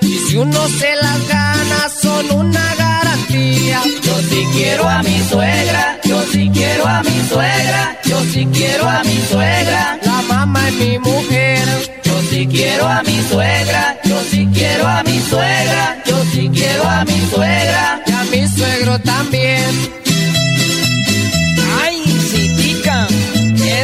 [0.00, 3.80] Y si uno se las gana son una garantía.
[4.02, 8.88] Yo sí quiero a mi suegra, yo sí quiero a mi suegra, yo sí quiero
[8.88, 9.98] a mi suegra.
[10.02, 11.68] La mamá es mi mujer.
[12.02, 16.88] Yo sí quiero a mi suegra, yo sí quiero a mi suegra, yo sí quiero
[16.88, 18.02] a mi suegra.
[18.06, 19.94] Y a mi suegro también.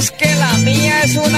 [0.01, 1.35] es que la mía es un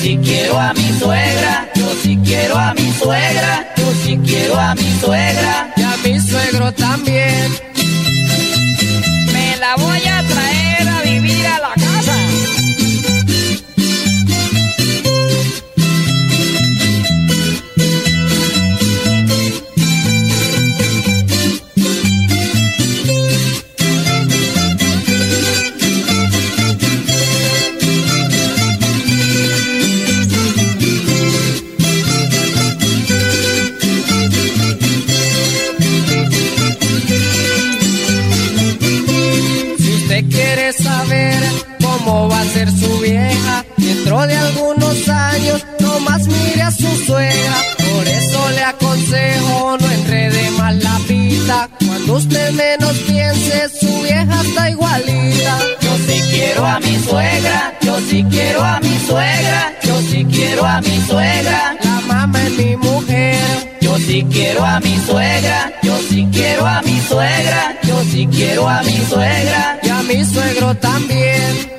[0.00, 4.74] sí quiero a mi suegra, yo sí quiero a mi suegra, yo sí quiero a
[4.74, 5.72] mi suegra.
[5.76, 7.68] Y a mi suegro también
[9.60, 10.57] la voy a traer
[58.08, 61.76] sí quiero a mi suegra, yo sí quiero a mi suegra.
[61.84, 63.36] La mamá es mi mujer.
[63.80, 68.68] Yo sí quiero a mi suegra, yo sí quiero a mi suegra, yo sí quiero
[68.68, 69.78] a mi suegra.
[69.82, 71.77] Y a mi suegro también.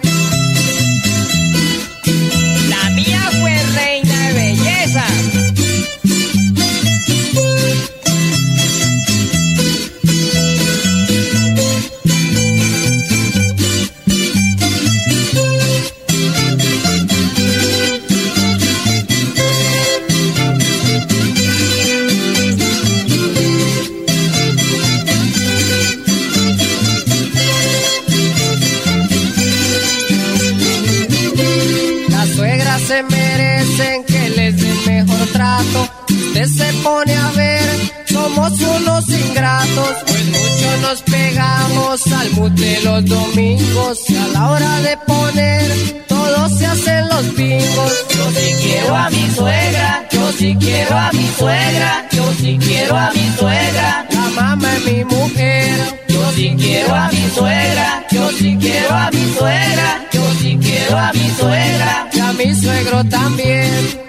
[42.39, 47.93] Los domingos a la hora de poner, todos se hacen los pingos.
[48.15, 52.95] Yo sí quiero a mi suegra, yo sí quiero a mi suegra, yo sí quiero
[52.97, 54.05] a mi suegra.
[54.11, 55.99] La mamá es mi mujer.
[56.07, 60.97] Yo sí quiero a mi suegra, yo sí quiero a mi suegra, yo sí quiero
[60.97, 62.09] a mi suegra.
[62.13, 64.08] Y a mi suegro también.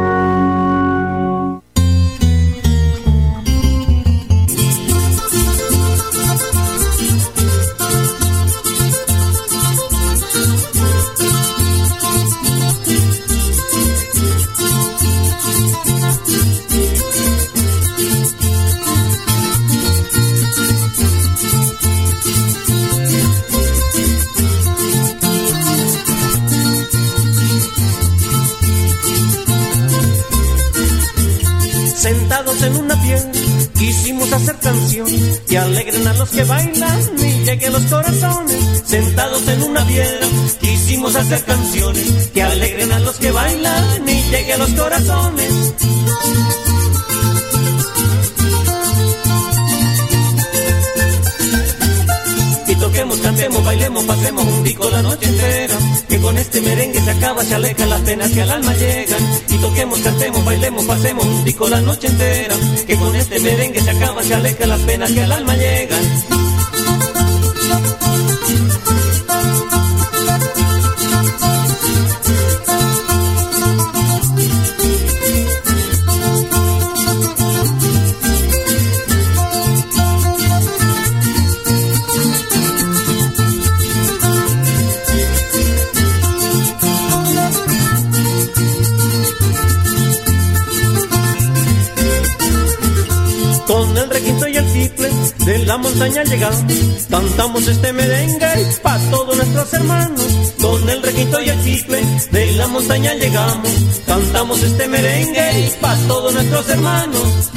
[41.12, 45.74] Quisimos hacer canciones que alegren a los que bailan y lleguen los corazones.
[52.66, 55.76] Y toquemos, cantemos, bailemos, pasemos un pico la noche entera.
[56.08, 60.00] Que con este merengue se acaba, se alejan las penas que al alma llegan toquemos,
[60.00, 62.54] cantemos, bailemos, pasemos un pico la noche entera.
[62.86, 66.31] Que con este merengue se acaba, se aleja las penas que al alma llegan.
[95.66, 96.64] La montaña llegamos,
[97.10, 100.26] cantamos este merengue pa' todos nuestros hermanos.
[100.60, 103.70] Con el requinto y el chicle de la montaña llegamos,
[104.06, 107.50] cantamos este merengue pa' todos nuestros hermanos.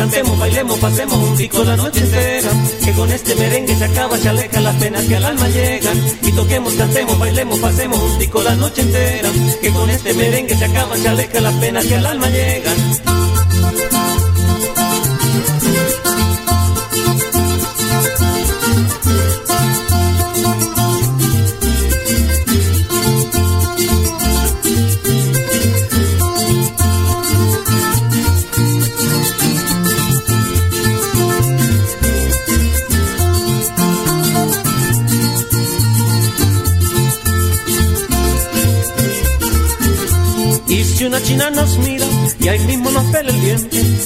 [0.00, 2.50] Cantemos, bailemos, pasemos un pico la noche entera.
[2.82, 5.98] Que con este merengue se acaba, se aleja las penas que al alma llegan.
[6.22, 9.28] Y toquemos, cantemos, bailemos, pasemos un pico la noche entera.
[9.60, 13.19] Que con este merengue se acaba, se aleja las penas que al alma llegan.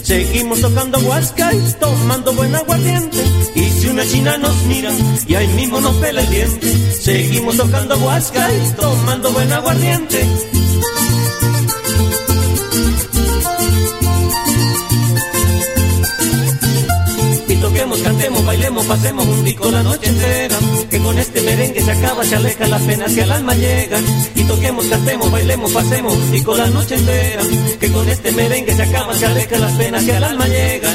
[0.05, 3.17] Seguimos tocando huasca y tomando buen aguardiente.
[3.55, 4.93] Y si una china nos mira
[5.27, 6.93] y ahí mismo nos pela el diente.
[6.93, 10.44] Seguimos tocando huasca y tomando buen aguardiente.
[18.85, 20.59] Pasemos un pico la noche entera.
[20.91, 24.05] Que con este merengue se acaba, se aleja las penas que al alma llegan.
[24.35, 27.43] Y toquemos, cantemos, bailemos, pasemos un pico la noche entera.
[27.81, 30.95] Que con este merengue se acaba, se aleja las penas que al alma llegan.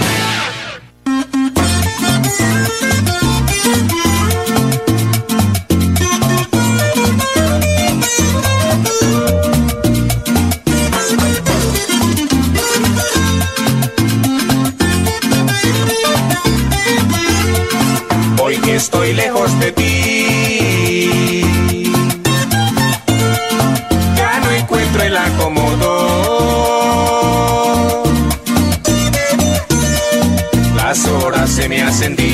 [18.81, 20.20] Estoy lejos de ti.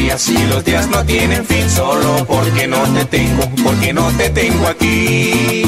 [0.07, 4.29] Días y los días no tienen fin solo porque no te tengo, porque no te
[4.29, 5.63] tengo aquí.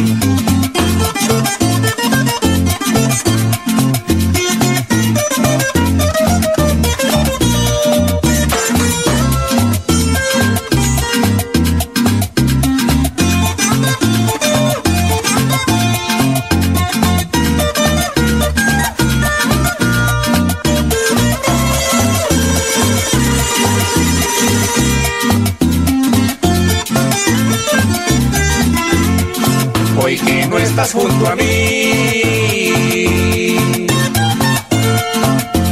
[30.87, 31.43] Junto a mí.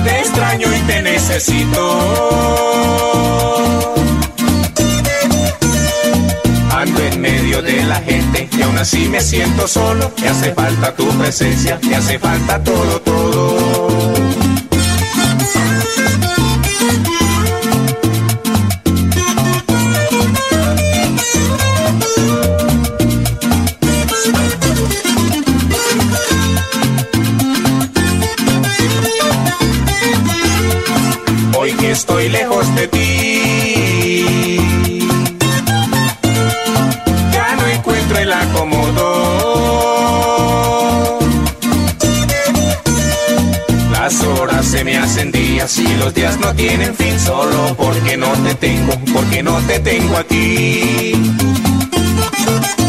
[0.04, 1.82] Te extraño y te necesito.
[6.72, 10.12] Ando en medio de la gente y aún así me siento solo.
[10.22, 13.77] Me hace falta tu presencia, me hace falta todo, todo.
[32.08, 34.58] Estoy lejos de ti.
[37.34, 39.60] Ya no encuentro el acomodo.
[43.92, 48.32] Las horas se me hacen días y los días no tienen fin solo porque no
[48.44, 51.14] te tengo, porque no te tengo aquí.
[52.48, 52.87] junto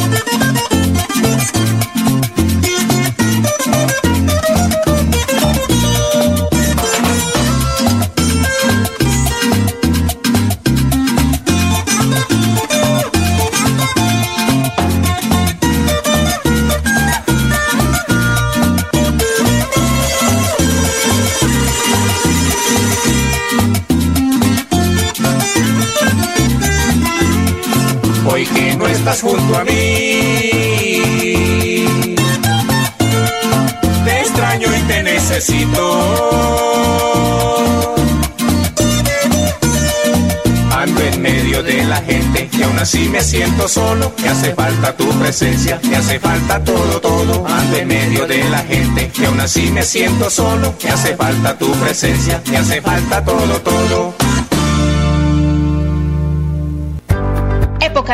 [40.73, 44.13] Ando en medio de la gente y aún así me siento solo.
[44.21, 47.47] Me hace falta tu presencia, me hace falta todo, todo.
[47.47, 50.75] Ando en medio de la gente y aún así me siento solo.
[50.83, 54.15] Me hace falta tu presencia, me hace falta todo, todo.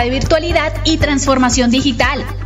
[0.00, 2.24] de virtualidad y transformación digital.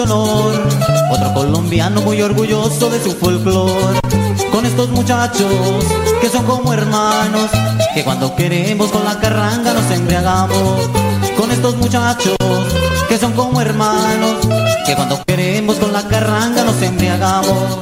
[0.00, 0.54] Honor.
[1.10, 4.00] Otro colombiano muy orgulloso de su folclor.
[4.52, 5.52] Con estos muchachos
[6.20, 7.50] que son como hermanos,
[7.94, 10.88] que cuando queremos con la carranga nos embriagamos.
[11.36, 12.36] Con estos muchachos
[13.08, 14.36] que son como hermanos,
[14.86, 17.78] que cuando queremos con la carranga nos embriagamos.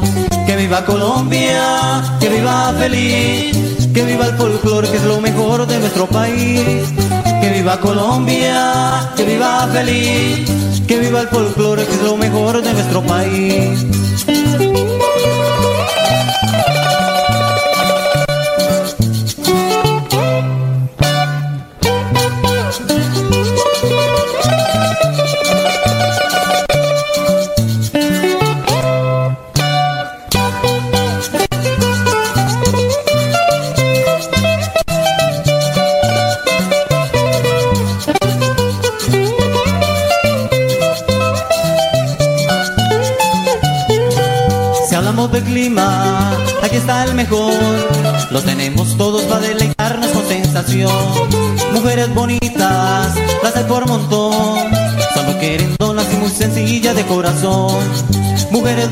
[0.46, 5.78] Que viva Colombia, que viva feliz, que viva el folclore que es lo mejor de
[5.78, 6.92] nuestro país.
[7.40, 12.72] Que viva Colombia, que viva feliz, que viva el folclore que es lo mejor de
[12.72, 14.05] nuestro país.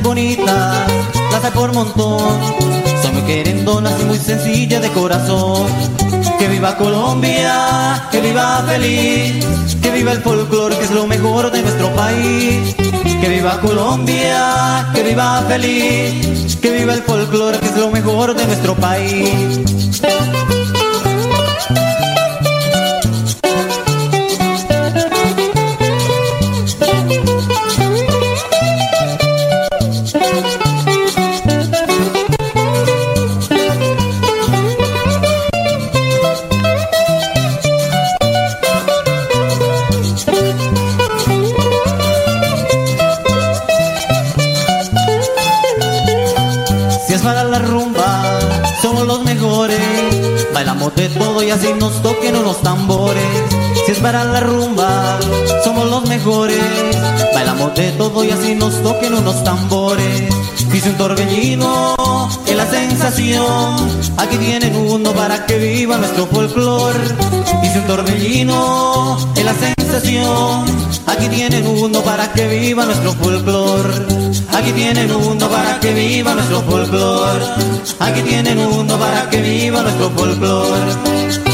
[0.04, 0.86] Bonitas,
[1.32, 2.38] las hay por montón.
[3.02, 5.66] Solo querendonas y muy sencillas de corazón.
[6.38, 9.44] Que viva Colombia, que viva feliz,
[9.82, 12.76] que viva el folclore que es lo mejor de nuestro país.
[13.20, 18.46] Que viva Colombia, que viva feliz, que viva el folclore que es lo mejor de
[18.46, 19.60] nuestro país.
[50.96, 53.24] De todo y así nos toquen unos tambores.
[53.84, 55.18] Si es para la rumba,
[55.62, 56.58] somos los mejores.
[57.34, 60.22] Bailamos de todo y así nos toquen unos tambores.
[60.70, 63.76] Dice un torbellino es la sensación.
[64.16, 66.94] Aquí tienen uno para que viva nuestro folclor.
[67.62, 69.73] Dice un torbellino es la sensación.
[69.94, 73.86] Aquí tienen uno para que viva nuestro folclor.
[74.52, 77.40] Aquí tienen uno para que viva nuestro folclor.
[78.00, 81.53] Aquí tienen uno para que viva nuestro folclor.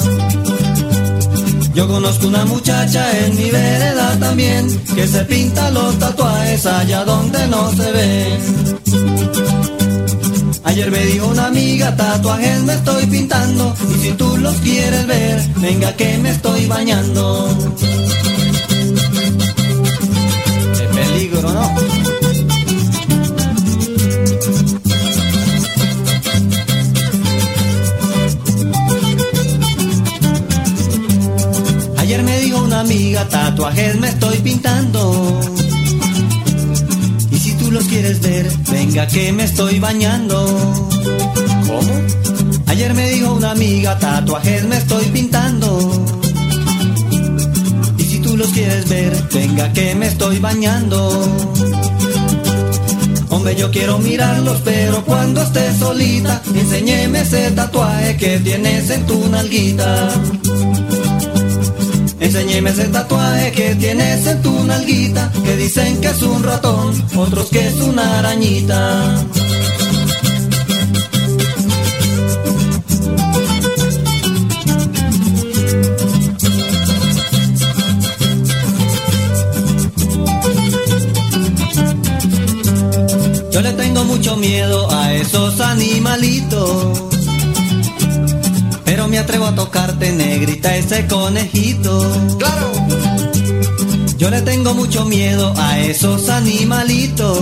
[1.75, 7.44] Yo conozco una muchacha en mi vereda también que se pinta los tatuajes allá donde
[7.48, 9.81] no se ven.
[10.64, 15.42] Ayer me dijo una amiga, tatuajes me estoy pintando y si tú los quieres ver,
[15.57, 17.48] venga que me estoy bañando.
[20.77, 21.75] Qué peligro, ¿no?
[31.98, 35.62] Ayer me dijo una amiga, tatuajes me estoy pintando
[37.72, 40.44] los quieres ver, venga que me estoy bañando.
[41.66, 41.92] ¿Cómo?
[42.66, 46.06] Ayer me dijo una amiga, tatuajes me estoy pintando.
[47.96, 51.08] Y si tú los quieres ver, venga que me estoy bañando.
[53.30, 59.28] Hombre, yo quiero mirarlos, pero cuando estés solita, enséñeme ese tatuaje que tienes en tu
[59.30, 60.11] nalguita.
[62.22, 67.50] Enséñeme ese tatuaje que tienes en tu nalguita, que dicen que es un ratón, otros
[67.50, 69.24] que es una arañita.
[83.50, 86.81] Yo le tengo mucho miedo a esos animalitos
[89.12, 92.01] me atrevo a tocarte, negrita, ese conejito.
[92.38, 92.72] ¡Claro!
[94.16, 97.38] Yo le tengo mucho miedo a esos animalitos.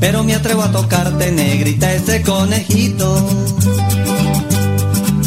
[0.00, 3.14] Pero me atrevo a tocarte, negrita, ese conejito.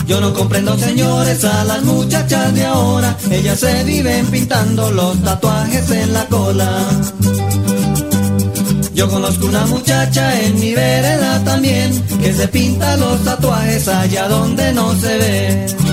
[0.07, 3.15] Yo no comprendo, señores, a las muchachas de ahora.
[3.29, 6.71] Ellas se viven pintando los tatuajes en la cola.
[8.93, 14.71] Yo conozco una muchacha en mi vereda también que se pinta los tatuajes allá donde
[14.73, 15.92] no se ve.